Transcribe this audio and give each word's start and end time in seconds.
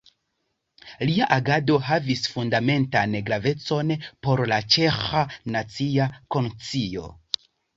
Lia 1.09 1.27
agado 1.35 1.75
havis 1.89 2.23
fundamentan 2.37 3.13
gravecon 3.29 3.93
por 4.29 4.43
la 4.53 4.59
ĉeĥa 4.77 5.25
nacia 5.57 6.09
konscio. 6.37 7.07